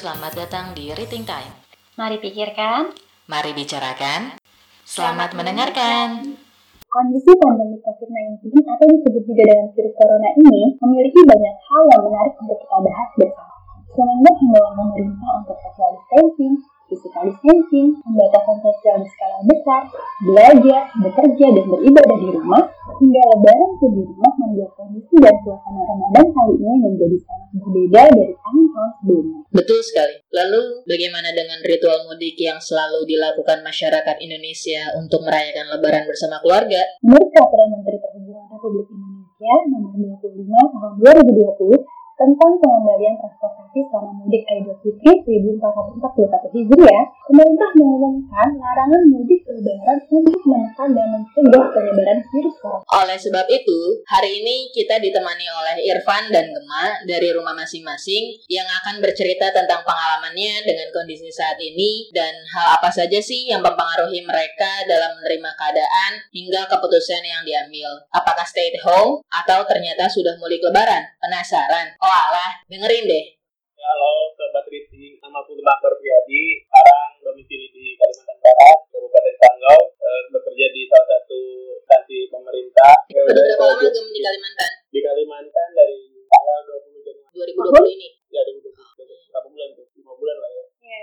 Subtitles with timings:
[0.00, 1.52] selamat datang di Reading Time.
[2.00, 2.88] Mari pikirkan.
[3.28, 4.40] Mari bicarakan.
[4.80, 6.40] Selamat mendengarkan.
[6.88, 12.32] Kondisi pandemi COVID-19 atau disebut juga dengan virus corona ini memiliki banyak hal yang menarik
[12.40, 13.54] untuk kita bahas bersama.
[13.92, 16.54] Semenjak himbauan pemerintah untuk social distancing,
[16.90, 19.82] physical distancing, pembatasan sosial di skala besar,
[20.26, 22.62] belajar, bekerja, dan beribadah di rumah,
[22.98, 28.02] hingga lebaran pun di rumah membuat kondisi dan suasana Ramadan kali ini menjadi sangat berbeda
[28.10, 29.40] dari tahun-tahun sebelumnya.
[29.54, 30.16] Betul sekali.
[30.34, 36.82] Lalu, bagaimana dengan ritual mudik yang selalu dilakukan masyarakat Indonesia untuk merayakan lebaran bersama keluarga?
[37.06, 44.44] Menurut Peraturan Menteri Perhubungan Republik Indonesia Nomor 25 Tahun 2020 tentang pengendalian transportasi selama mudik
[44.44, 45.24] Idul Fitri
[45.56, 52.84] 1441 Hijriah, pemerintah mengumumkan larangan mudik lebaran untuk menekan dan mencegah penyebaran virus corona.
[52.92, 58.68] Oleh sebab itu, hari ini kita ditemani oleh Irfan dan Gema dari rumah masing-masing yang
[58.68, 64.20] akan bercerita tentang pengalamannya dengan kondisi saat ini dan hal apa saja sih yang mempengaruhi
[64.28, 68.04] mereka dalam menerima keadaan hingga keputusan yang diambil.
[68.12, 71.08] Apakah stay at home atau ternyata sudah mudik lebaran?
[71.16, 71.96] Penasaran?
[72.10, 73.24] Alah, dengerin deh.
[73.72, 79.78] Ya, halo Sobat Riti, nama aku Bakar Priyadi, sekarang domisili di Kalimantan Barat, Kabupaten Sanggau,
[79.94, 81.38] eh, bekerja di salah satu
[81.78, 82.94] instansi pemerintah.
[83.08, 84.70] Ya, Udah udah, berapa lama gem di Kalimantan?
[84.90, 88.08] Di Kalimantan dari tanggal 20 Januari 2020 ini.
[88.28, 89.30] ya 2020.
[89.30, 89.86] Berapa bulan tuh?
[89.94, 90.64] 5 bulan lah ya.
[90.82, 90.98] Ya,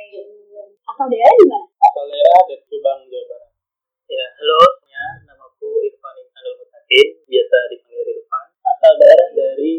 [0.91, 1.67] Asal daerah di mana?
[1.81, 3.51] Asal daerah dari Subang, Jawa Barat.
[4.07, 8.45] Ya, halo, ya, namaku Irfan Insanul Mutakin, biasa dipanggil Irfan.
[8.61, 9.75] Asal daerah dari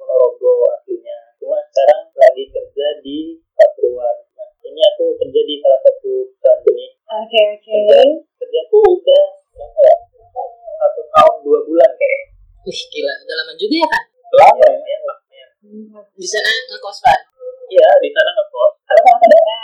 [0.00, 1.36] Ponorogo aslinya.
[1.36, 4.16] Cuma sekarang lagi kerja di Pasuruan.
[4.32, 6.90] Nah, ini aku kerja di salah satu perusahaan benih.
[7.04, 7.68] Oke, oke.
[7.68, 8.00] Kerja,
[8.40, 9.96] kerjaku udah berapa ya?
[10.80, 12.26] Satu tahun dua bulan kayaknya.
[12.64, 13.12] Wih, gila.
[13.12, 14.04] Udah lama juga ya kan?
[14.40, 15.18] Lama ya, lumayan lah.
[16.16, 17.20] Di sana ngekos, Pan?
[17.68, 18.72] Iya, di sana ngekos.
[18.88, 19.60] Sama saudara.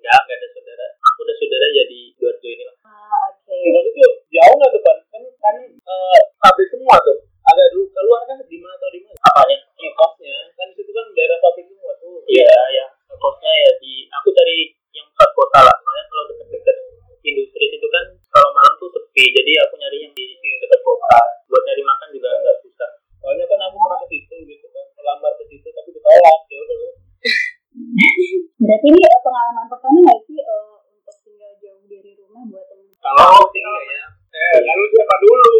[0.00, 0.86] Enggak, enggak ada saudara.
[0.96, 2.76] Aku udah saudara ya di Duarjo ini lah.
[2.88, 3.52] Ah, oke.
[3.52, 4.96] Terus itu jauh nggak tuh, Pan?
[5.12, 7.27] Kan, kan eh, pabrik semua tuh.
[7.48, 9.16] Agak dulu keluar kan di mana atau di mana?
[9.24, 9.56] Apanya?
[9.96, 10.38] Kosnya.
[10.54, 12.20] Kan di situ kan daerah pabrik semua tuh.
[12.28, 12.86] Iya, ya.
[13.08, 14.56] Ngekosnya ya di, aku cari
[14.92, 15.76] yang dekat kota lah.
[15.80, 16.76] Soalnya kalau deket-deket
[17.24, 19.24] industri itu kan kalau malam tuh sepi.
[19.32, 21.18] Jadi aku nyari yang di sini dekat kota.
[21.48, 22.90] Buat nyari makan juga agak susah.
[23.18, 24.86] Soalnya kan aku pernah ke situ gitu kan.
[24.94, 26.38] Melamar ke situ tapi ditolak.
[26.46, 26.76] Ya udah.
[28.58, 32.92] Berarti ini pengalaman pertama nggak sih eh, untuk tinggal jauh dari rumah buat temen?
[32.98, 34.04] Kalau tinggal ya.
[34.28, 35.52] Eh, lalu siapa dulu?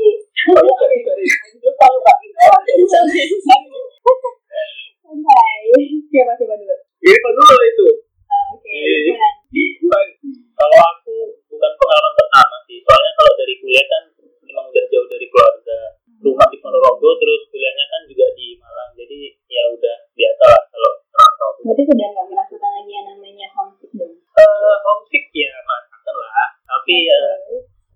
[0.53, 1.25] Kalau cari cari.
[1.57, 2.17] Lu tahu nggak?
[5.03, 5.59] Santai.
[6.11, 6.75] Siapa siapa dulu?
[7.01, 7.89] Siapa dulu itu?
[8.29, 8.69] Ah, Oke.
[8.77, 9.29] Iya.
[9.49, 9.89] Irfan.
[9.89, 10.09] Pan.
[10.59, 11.15] Kalau aku
[11.49, 12.79] bukan pengalaman pertama sih.
[12.85, 14.03] Soalnya kalau dari kuliah kan
[14.45, 15.79] memang udah jauh dari keluarga.
[16.19, 18.91] Rumah di Ponorogo terus kuliahnya kan juga di Malang.
[18.95, 21.49] Jadi ya udah biasa lah kalau merantau.
[21.65, 24.13] Berarti sudah nggak merasakan lagi yang namanya homesick dong?
[24.13, 26.49] Eh, homesick ya merasakan lah.
[26.69, 27.21] Tapi ya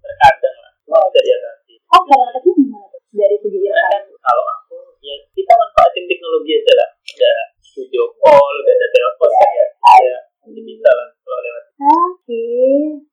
[0.00, 0.72] terkadang lah.
[0.86, 1.74] Mau bisa diatasi.
[1.92, 3.00] Oh, karena tesnya gimana tuh?
[3.12, 3.90] Dari segi Karena Irfan.
[3.92, 6.88] kan kalau aku ya kita manfaatin teknologi aja lah.
[7.12, 7.32] Ada
[7.72, 9.66] video call, udah ada telepon kan ya.
[10.02, 11.64] Ya, jadi bisa lah kalau lewat.
[11.76, 12.44] Oke.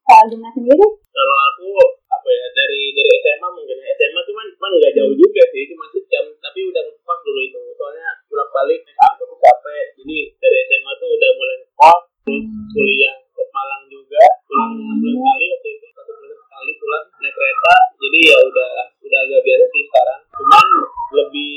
[0.01, 0.85] Kalau Gema sendiri?
[1.09, 1.68] Kalau aku
[2.09, 3.91] apa ya dari dari SMA mungkin ya.
[3.94, 8.07] SMA cuman cuman nggak jauh juga sih cuma sejam tapi udah ngekos dulu itu soalnya
[8.27, 13.16] bolak balik naik angkot tuh capek jadi dari SMA tuh udah mulai ngekos terus kuliah
[13.30, 17.75] ke Malang juga pulang enam bulan sekali waktu itu satu bulan sekali pulang naik kereta
[17.97, 20.68] jadi ya udah udah agak biasa sih sekarang cuman
[21.13, 21.53] lebih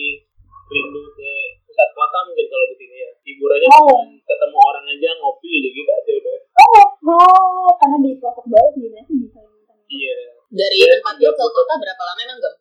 [0.72, 1.30] rindu ke
[1.62, 3.10] pusat kota mungkin kalau di sini ya
[3.70, 3.98] Oh.
[4.22, 9.02] ketemu orang aja ngopi aja gitu aja udah Oh, oh, karena di pelosok banget gimana
[9.06, 9.28] sih ini?
[9.88, 10.14] iya
[10.52, 12.54] Dari Iya, tempat lu ke kota berapa lama emang, Gem?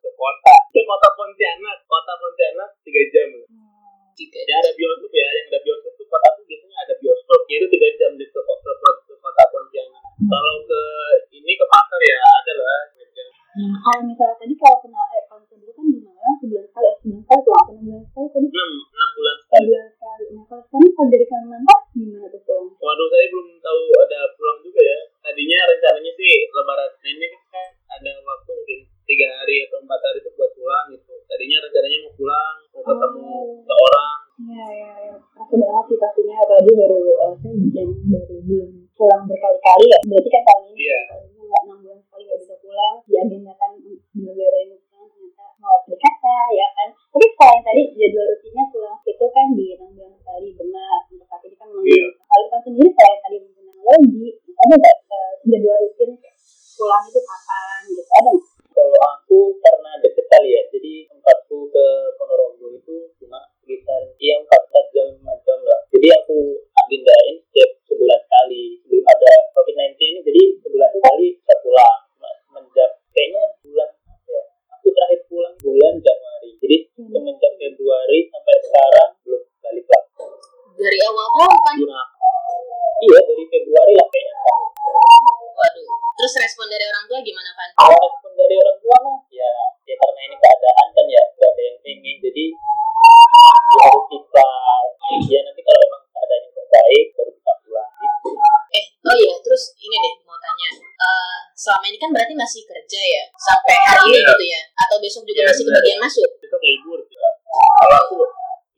[105.52, 105.68] masih iya.
[105.68, 106.30] sih kebagian masuk.
[106.40, 107.30] Itu libur ya.
[107.52, 108.18] kalau aku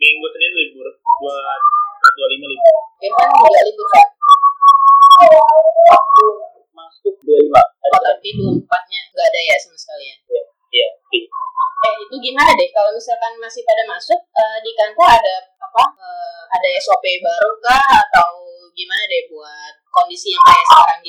[0.02, 0.88] minggu senin libur
[1.22, 1.62] buat
[2.18, 2.74] dua lima libur.
[2.98, 4.08] Firman juga libur kan
[5.94, 6.26] aku
[6.74, 7.62] masuk dua lima.
[7.62, 10.16] Oh, Tapi dua empatnya nggak ada ya sama sekali ya?
[10.26, 10.44] Iya,
[10.74, 11.30] iya iya
[11.84, 12.70] eh itu gimana deh?
[12.72, 15.84] Kalau misalkan masih pada masuk uh, di kantor ada apa?
[16.00, 18.08] Uh, ada SOP baru kah?
[18.08, 18.32] Atau
[18.72, 21.00] gimana deh buat kondisi yang kayak sekarang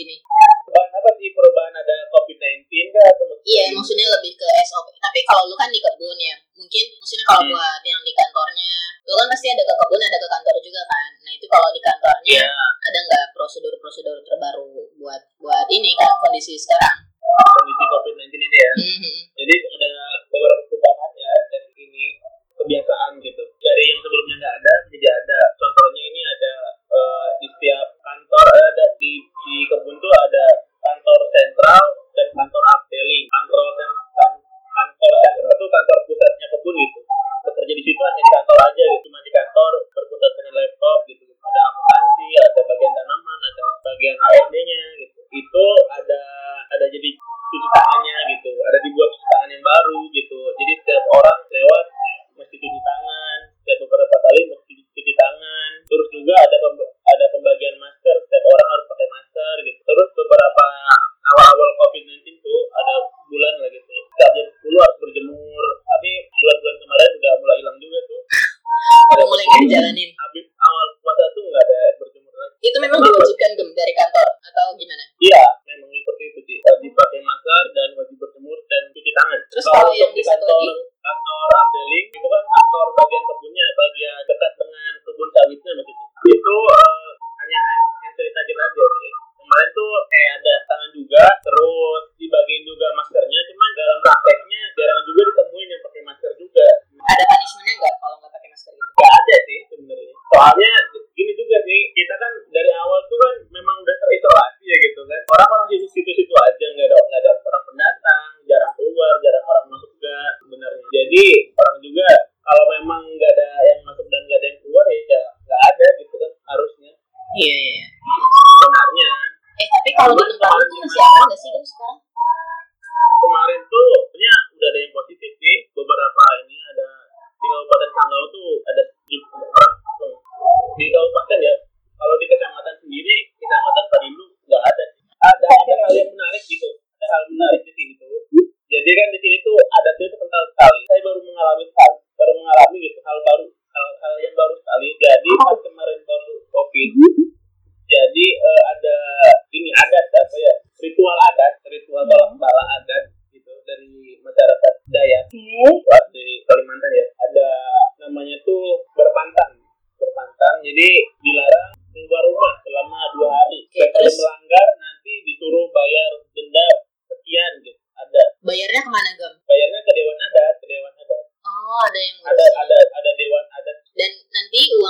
[18.75, 18.83] Kan.
[18.83, 19.19] Hmm, hmm.
[19.39, 19.55] Jadi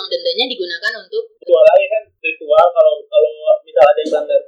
[0.05, 3.31] uang dendanya digunakan untuk ritual lain kan ritual kalau kalau
[3.65, 4.41] misal ada yang melanggar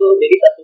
[0.00, 0.62] itu jadi satu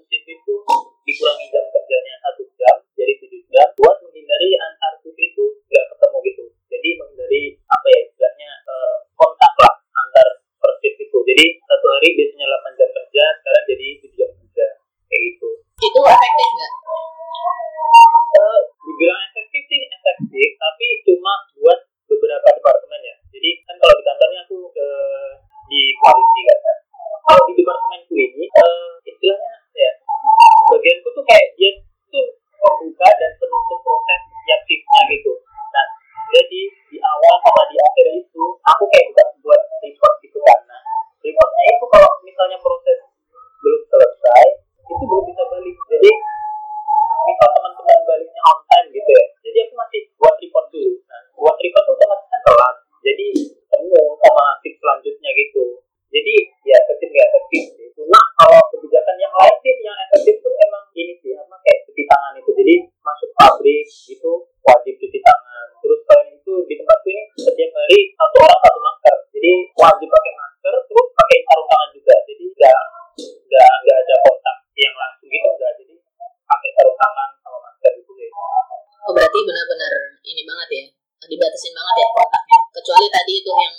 [79.16, 79.92] berarti benar-benar
[80.28, 80.84] ini banget ya
[81.24, 83.76] dibatasin banget ya kontaknya kecuali tadi itu yang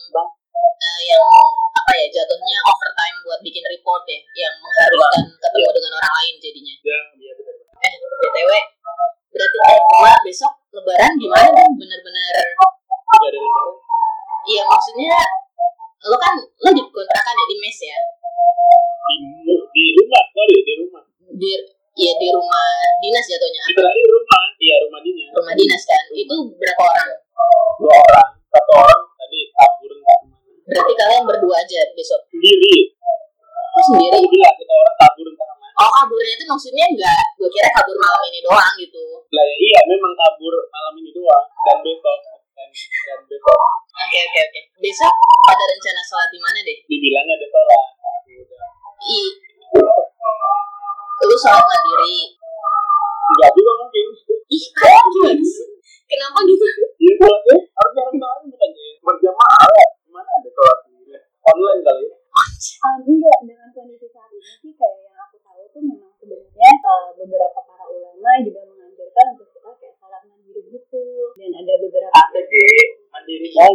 [73.59, 73.73] all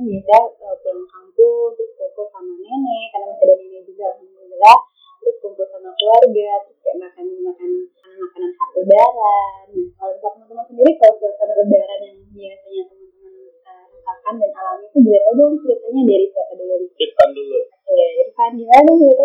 [0.00, 4.04] kan biasa uh, e, pulang kampung terus kumpul sama nenek karena masih ada nenek juga
[4.16, 4.78] alhamdulillah.
[5.20, 9.66] Terus kumpul sama keluarga terus kayak makan makan makanan khas lebaran.
[9.76, 13.34] Nah kalau misalnya teman-teman sendiri kalau suasana lebaran yang biasanya teman-teman
[13.68, 17.60] uh, rasakan dan alami itu boleh tahu dong ceritanya dari siapa dulu Irfan dulu.
[17.68, 19.24] Oke Irfan gimana gitu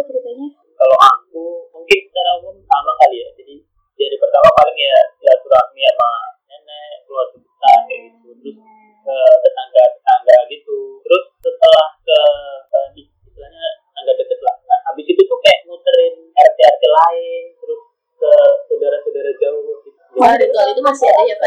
[20.86, 21.45] 他写的也。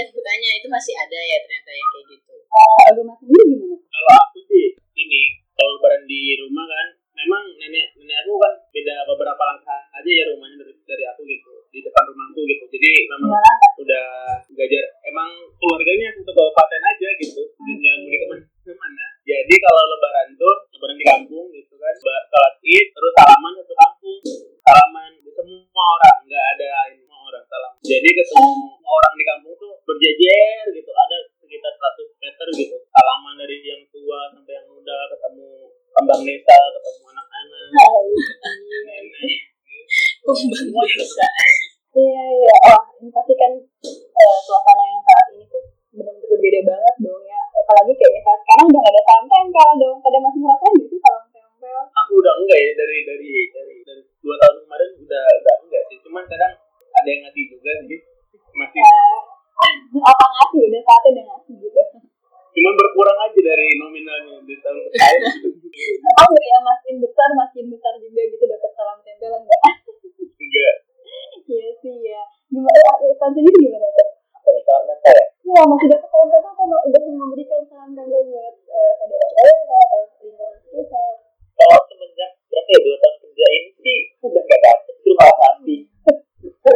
[0.00, 2.34] ada kebutanya itu masih ada ya ternyata yang kayak gitu.
[2.48, 3.76] Kalau rumah sendiri gimana?
[3.84, 4.66] Kalau aku sih
[4.96, 6.88] ini kalau lebaran di rumah kan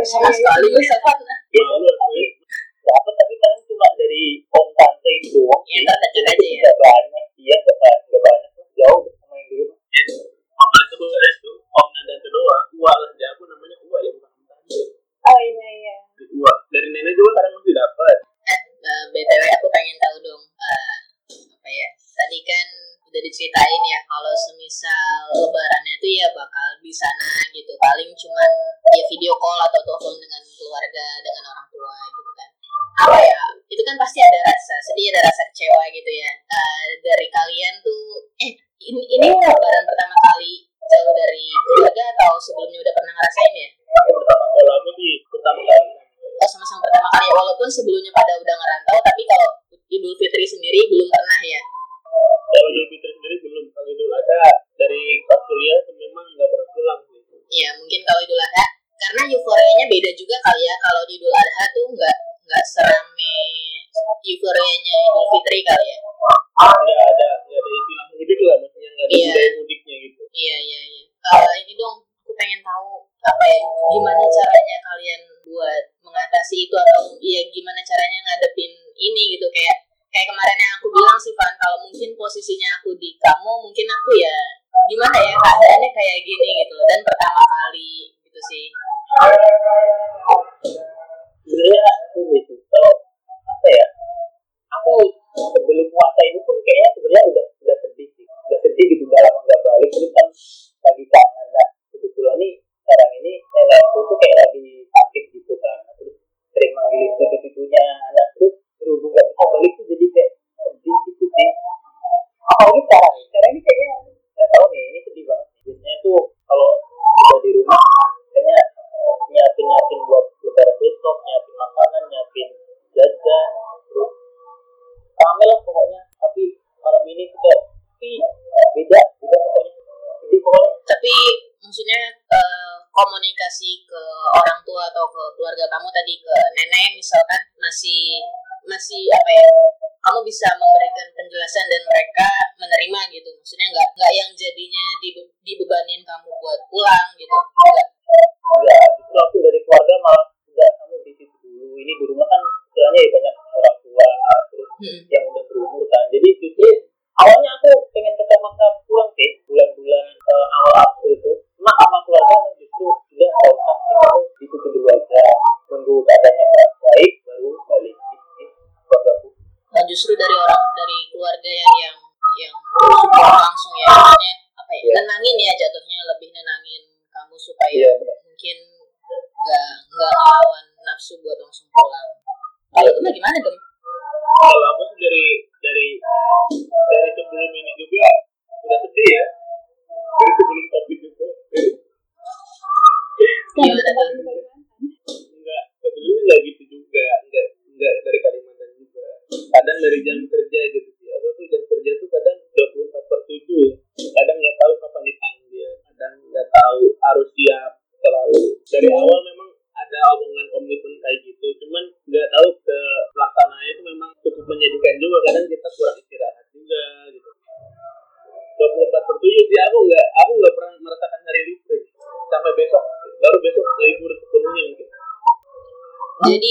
[0.04, 0.94] 小胖子啊个小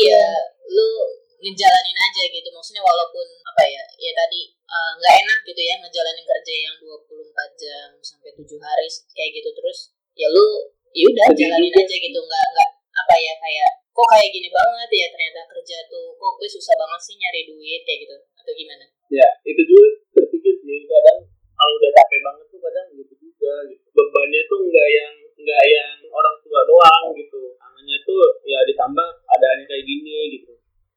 [0.03, 0.23] ya
[0.67, 0.89] lu
[1.43, 2.49] ngejalanin aja gitu.
[2.51, 7.61] Maksudnya walaupun apa ya ya tadi eh, nggak enak gitu ya ngejalanin kerja yang 24
[7.61, 12.19] jam sampai tujuh hari kayak gitu terus ya lu ya udah jalanin aja gitu.
[12.19, 16.49] Nggak nggak apa ya kayak kok kayak gini banget ya ternyata kerja tuh kok gue
[16.49, 18.85] susah banget sih nyari duit kayak gitu atau gimana?
[19.11, 19.87] Ya itu juga
[20.17, 21.19] terpikir sih kadang
[21.53, 23.85] kalau udah capek banget tuh kadang gitu juga gitu.
[23.93, 25.13] Bebannya tuh nggak yang
[25.43, 27.53] nggak yang orang tua doang gitu
[28.13, 30.54] tuh ya ditambah adanya kayak gini gitu.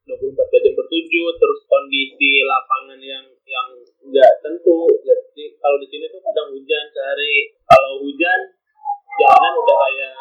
[0.07, 3.67] 24 jam bertujuh terus kondisi lapangan yang yang
[4.07, 7.53] nggak tentu jadi kalau di sini tuh kadang hujan sehari.
[7.67, 8.39] Kalau hujan
[9.17, 10.11] jalanan udah kayak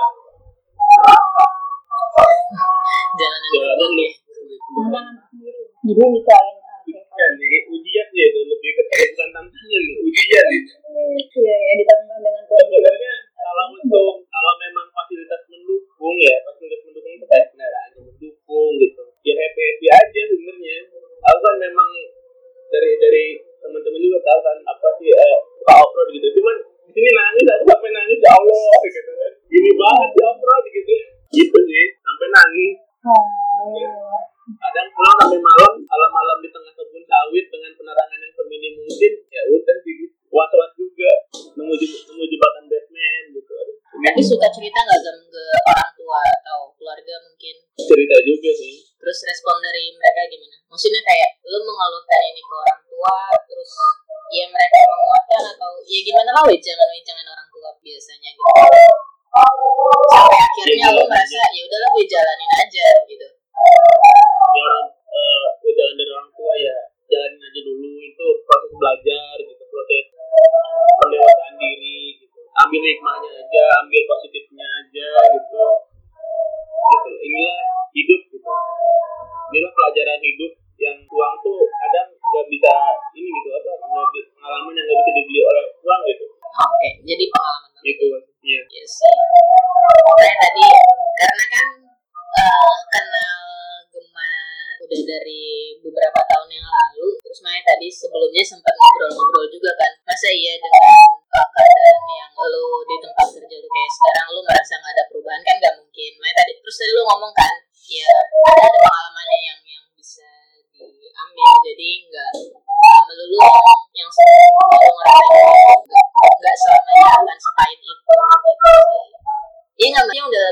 [3.16, 5.62] jalanan jalanan sendiri.
[5.86, 10.46] Jadi misalnya kayak ujian nih ujian nih itu lebih ke bukan tantangan nih ujian.
[10.50, 13.14] Nih iya ya ditambah dengan kondisi sebenarnya
[13.46, 19.02] kalau untuk kalau memang fasilitas mendukung ya fasilitas mendukung itu kayak kendaraannya mendukung gitu.
[19.22, 20.76] Ya happy happy aja sebenarnya.
[21.30, 21.90] Aku kan memang
[22.74, 23.24] dari dari
[23.62, 26.26] teman-teman juga tahu kan apa sih eh, suka off road gitu.
[26.42, 26.56] Cuman
[26.86, 29.32] di sini nangis aku sampai nangis ya Allah gitu kan.
[29.46, 30.94] Gini banget di off road gitu.
[31.30, 32.74] Gitu sih sampai nangis.
[34.46, 37.25] Kadang pulang sampai malam malam-malam di tengah kebun sawit
[44.26, 47.54] suka cerita nggak ke orang tua atau keluarga mungkin?
[47.78, 48.74] Cerita juga sih.
[48.98, 50.56] Terus respon dari mereka gimana?
[50.66, 53.70] Maksudnya kayak lu mengeluhkan ini ke orang tua terus
[54.34, 56.28] ya mereka menguatkan atau ya gimana?
[56.34, 56.85] Lah wejangan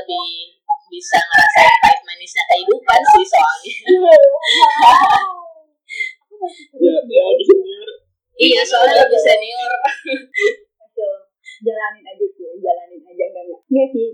[0.05, 3.73] lebih bisa ngerasain pahit manisnya kehidupan sih soalnya.
[6.77, 7.89] ya ya senior
[8.37, 9.71] iya soalnya lebih senior.
[10.77, 11.11] Hasil
[11.65, 13.61] jalanin aja sih, jalanin aja enggak enggak.
[13.65, 14.09] Iya sih,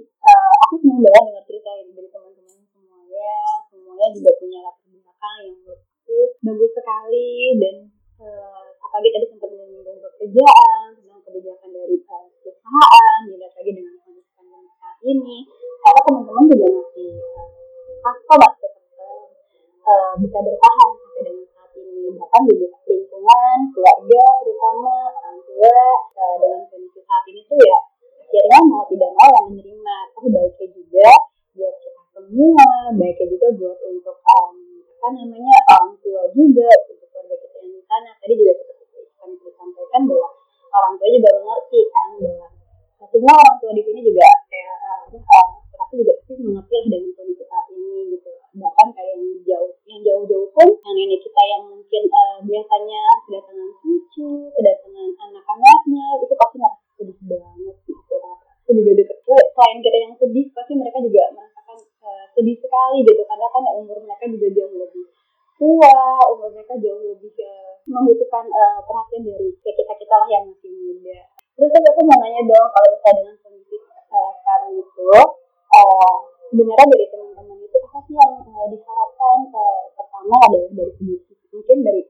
[59.54, 63.22] selain kita yang sedih pasti mereka juga merasakan eh, sedih sekali gitu.
[63.28, 65.06] Karena kan ya umur mereka juga jauh lebih
[65.62, 65.94] tua
[66.34, 70.72] umur mereka jauh lebih eh, membutuhkan eh, perhatian dari kayak kita kita lah yang masih
[70.74, 71.20] muda.
[71.54, 73.78] Terus aku mau nanya dong kalau misalnya dengan kondisi
[74.10, 75.10] eh, sekarang itu
[75.70, 76.15] eh,
[76.50, 81.15] sebenarnya dari teman-teman itu apa sih yang eh, diharapkan eh, pertama adalah dari segi
[81.52, 82.02] mungkin dari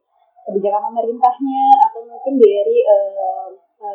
[0.41, 3.47] kebijakan pemerintahnya atau mungkin dari eh,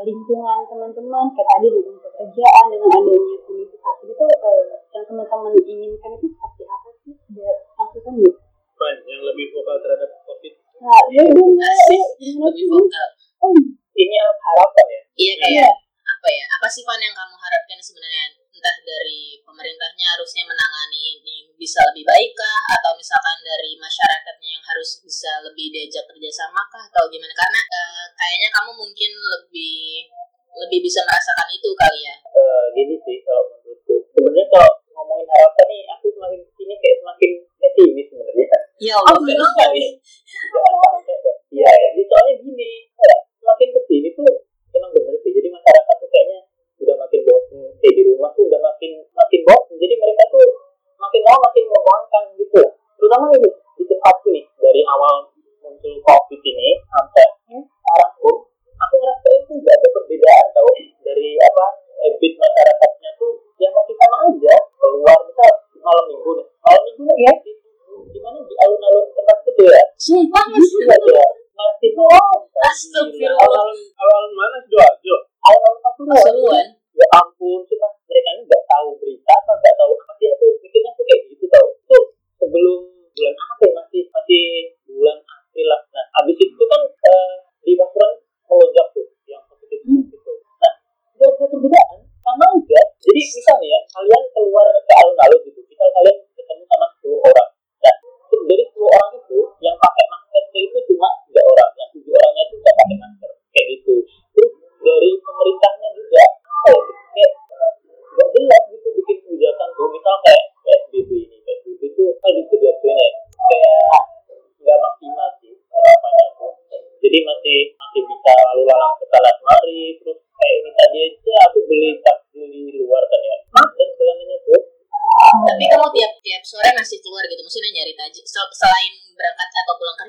[0.04, 1.24] lingkungan teman-teman?
[1.32, 1.95] Kayak tadi di lingkungan
[2.26, 7.14] pekerjaan dengan adanya kondisi saat ini tuh eh, yang teman-teman inginkan itu seperti apa sih?
[7.14, 8.40] Ada masukan gitu
[8.76, 10.52] Pan, yang lebih vokal terhadap covid.
[10.82, 13.08] Nah ya dong Asik, lebih vokal.
[13.96, 15.00] ini harapan ya?
[15.16, 15.34] Iya.
[15.38, 15.72] kayak
[38.96, 39.12] Allah.
[39.12, 39.50] Oh, belum.
[39.76, 39.88] Iya.
[41.06, 41.30] Gitu.
[41.56, 42.70] iya, jadi soalnya gini,
[43.46, 44.28] makin ke sini tuh
[44.74, 45.32] emang bener sih.
[45.32, 46.38] Jadi masyarakat tuh kayaknya
[46.82, 49.74] udah makin bosan stay eh, di rumah tuh udah makin makin bosan.
[49.78, 50.46] Jadi mereka tuh
[50.96, 52.62] makin lama makin membosankan gitu.
[52.96, 55.14] Terutama ini di tempat nih dari awal
[55.62, 57.26] muncul covid ini sampai
[70.36, 70.75] what was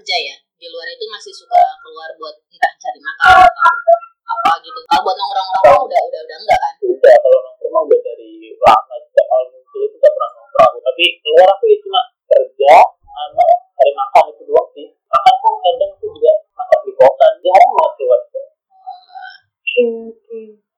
[0.08, 0.36] kerja ya.
[0.56, 4.80] Di luar itu masih suka keluar buat entah cari makan atau apa gitu.
[4.88, 6.74] Kalau buat nongkrong nongkrong udah udah udah enggak kan?
[6.80, 10.74] Udah kalau nongkrong mah udah dari lama sejak awal muncul itu udah pernah nongkrong.
[10.80, 14.88] Tapi keluar aku itu cuma kerja sama cari makan itu doang sih.
[14.96, 18.20] Makan pun kadang tuh juga makan di kosan jarang banget keluar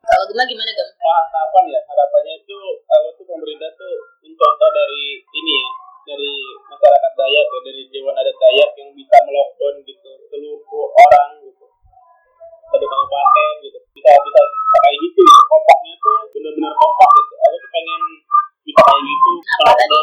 [0.10, 0.90] kalau gimana gimana gem?
[1.00, 2.58] Harapan ya harapannya itu
[2.90, 3.09] kalau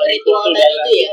[0.07, 1.13] ritual tadi itu ya?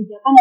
[0.00, 0.32] kebijakan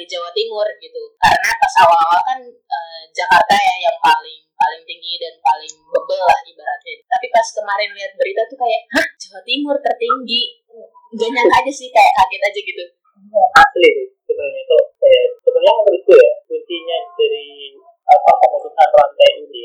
[0.00, 1.02] dari Jawa Timur gitu.
[1.20, 6.40] Karena pas awal-awal kan uh, Jakarta ya yang paling paling tinggi dan paling bebel lah
[6.48, 7.04] ibaratnya.
[7.04, 10.56] Tapi pas kemarin lihat berita tuh kayak hah Jawa Timur tertinggi.
[11.20, 12.84] Gak nyangka aja sih kayak kaget aja gitu.
[13.28, 13.92] Iya, asli
[14.24, 14.62] sebenarnya.
[14.64, 17.48] Tuh kayak sebenarnya menurut ya kuncinya dari
[18.08, 19.60] apa pemutusan rantai ini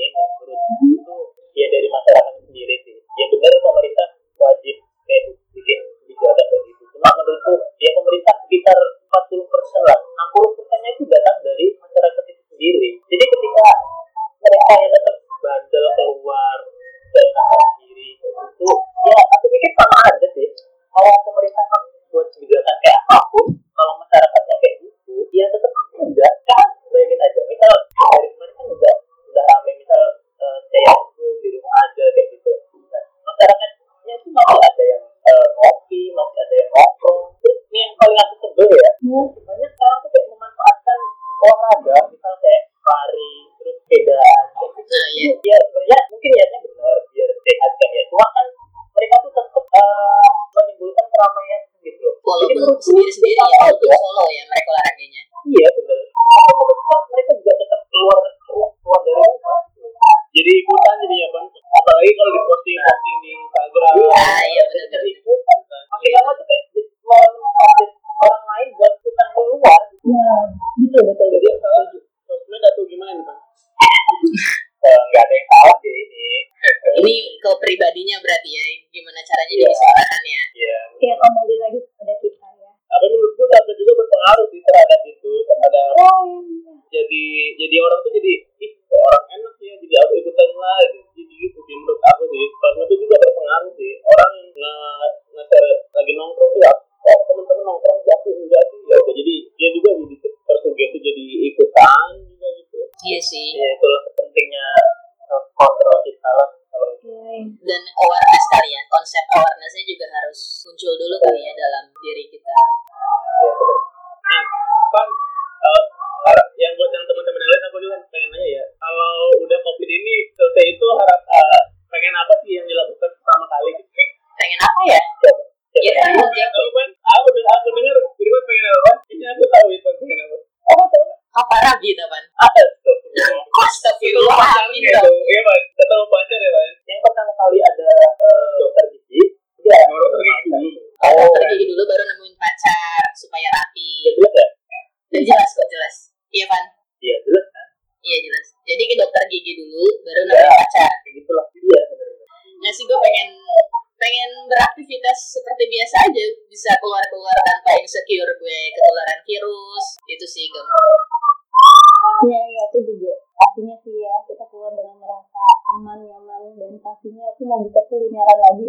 [168.15, 168.64] penyiaran lagi.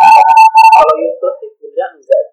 [0.00, 2.29] kalau useless sih sebenarnya enggak.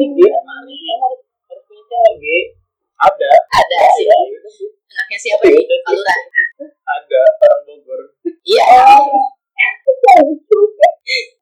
[0.00, 1.20] ini dia mari yang harus
[1.52, 2.56] harus punya cewek
[3.00, 3.30] ada.
[3.52, 4.08] Ada sih.
[4.08, 4.16] Ya,
[4.96, 6.20] anaknya siapa iya, ini Aluran
[6.64, 8.00] ada orang Bogor.
[8.48, 8.64] Iya.
[8.96, 9.28] Oh.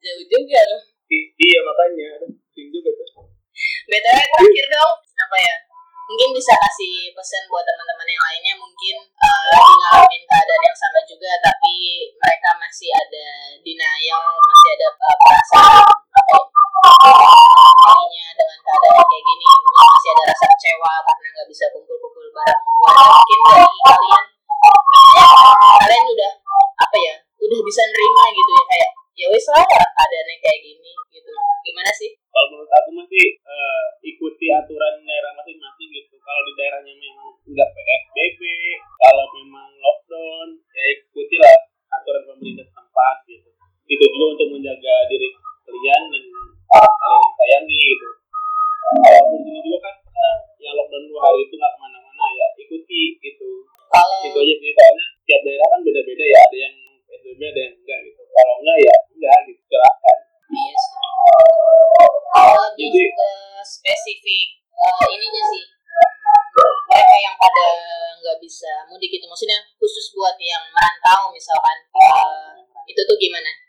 [0.02, 0.82] Jauh juga loh.
[1.38, 2.10] Iya makanya.
[2.50, 3.30] Sing juga tuh.
[3.86, 4.94] Btw terakhir dong.
[5.06, 5.54] Apa ya?
[6.10, 7.77] Mungkin bisa kasih pesan buat teman
[68.48, 72.56] bisa mudik itu maksudnya khusus buat yang merantau misalkan uh,
[72.88, 73.67] itu tuh gimana?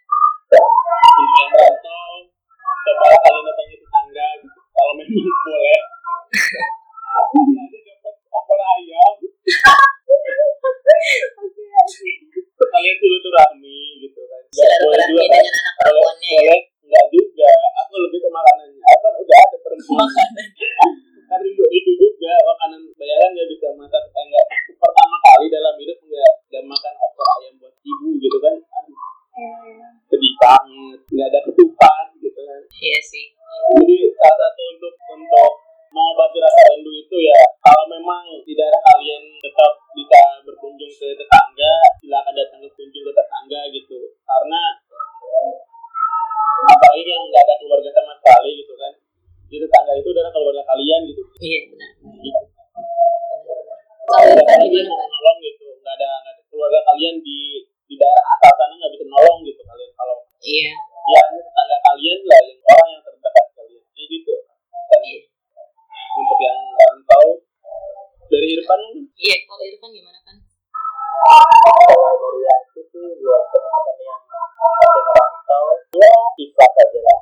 [71.28, 75.66] baru-baru itu sih buat teman-teman yang masih merantau
[76.00, 77.20] ya ikhlas aja lah.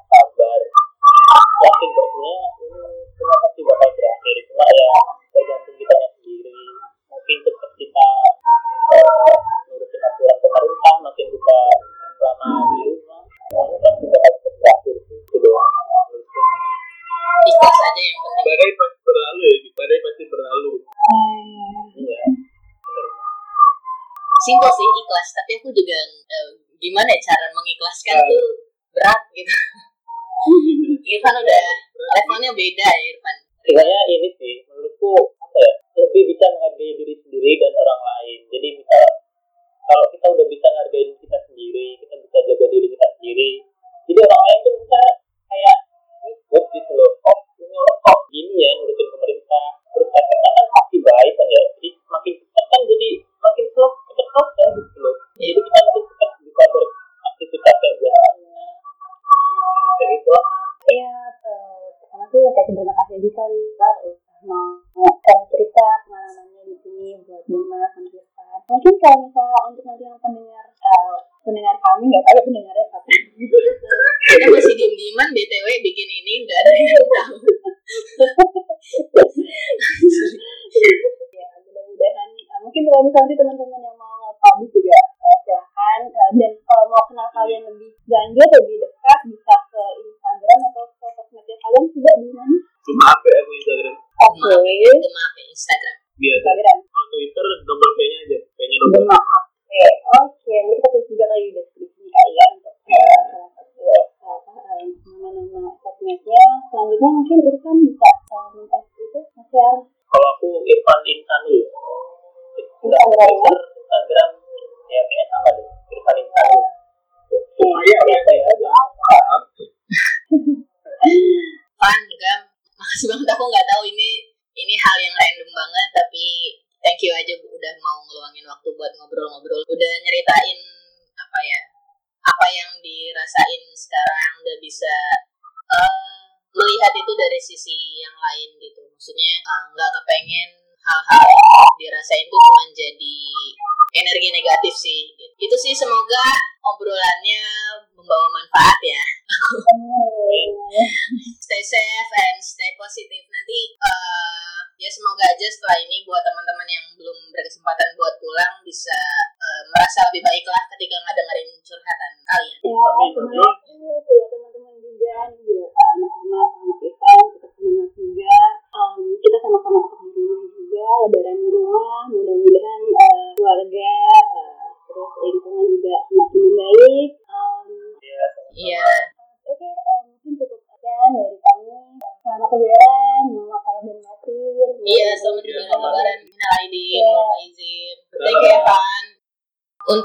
[26.97, 27.36] mal hecha
[71.97, 77.05] kami nggak ada pendengarnya satu kita masih diem dieman btw bikin ini nggak ada yang
[77.09, 77.35] tahu.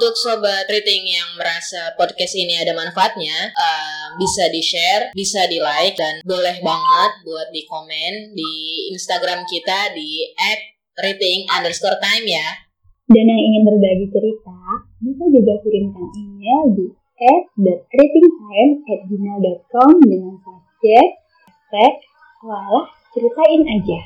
[0.03, 5.63] untuk sobat rating yang merasa podcast ini ada manfaatnya, uh, bisa di share, bisa di
[5.63, 8.53] like dan boleh banget buat di komen di
[8.91, 10.27] Instagram kita di
[10.99, 12.67] @rating underscore time ya.
[13.15, 16.91] Dan yang ingin berbagi cerita, bisa juga kirimkan email di
[17.23, 21.09] at.ratingtime@gmail.com dengan subjek
[21.71, 21.95] tag
[22.43, 24.03] walah ceritain aja.